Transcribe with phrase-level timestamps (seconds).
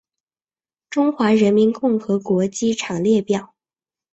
[0.89, 3.53] 中华人民共和国机场列表